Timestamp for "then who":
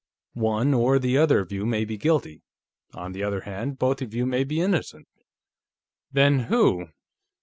6.11-6.89